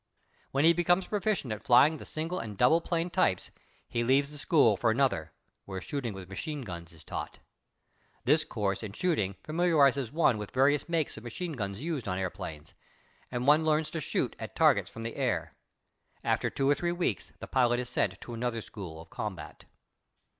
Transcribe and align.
When 0.49 0.65
he 0.65 0.73
becomes 0.73 1.05
proficient 1.05 1.53
in 1.53 1.59
flying 1.59 1.97
the 1.97 2.07
single 2.07 2.39
and 2.39 2.57
double 2.57 2.81
plane 2.81 3.11
types 3.11 3.51
he 3.87 4.03
leaves 4.03 4.31
the 4.31 4.39
school 4.39 4.75
for 4.75 4.89
another, 4.89 5.31
where 5.65 5.79
shooting 5.79 6.15
with 6.15 6.27
machine 6.27 6.61
guns 6.63 6.91
is 6.91 7.03
taught. 7.03 7.37
This 8.25 8.43
course 8.43 8.81
in 8.81 8.93
shooting 8.93 9.35
familiarizes 9.43 10.11
one 10.11 10.39
with 10.39 10.49
various 10.49 10.89
makes 10.89 11.17
of 11.17 11.23
machine 11.23 11.51
guns 11.53 11.81
used 11.83 12.07
on 12.07 12.17
airplanes, 12.17 12.73
and 13.29 13.45
one 13.45 13.63
learns 13.63 13.91
to 13.91 13.99
shoot 14.01 14.35
at 14.39 14.55
targets 14.55 14.89
from 14.89 15.03
the 15.03 15.15
air. 15.15 15.55
After 16.23 16.49
two 16.49 16.67
or 16.67 16.73
three 16.73 16.91
weeks 16.91 17.31
the 17.37 17.45
pilot 17.45 17.79
is 17.79 17.87
sent 17.87 18.19
to 18.21 18.33
another 18.33 18.61
school 18.61 19.01
of 19.01 19.11
combat. 19.11 19.65